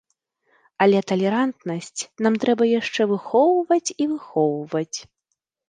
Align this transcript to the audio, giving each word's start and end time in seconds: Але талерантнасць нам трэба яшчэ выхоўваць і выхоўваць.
Але 0.85 1.01
талерантнасць 1.11 2.01
нам 2.27 2.33
трэба 2.45 2.63
яшчэ 2.79 3.01
выхоўваць 3.13 3.83
і 3.91 4.03
выхоўваць. 4.17 4.97